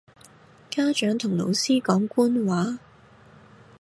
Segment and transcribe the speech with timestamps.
[0.71, 2.79] 家長同老師講官話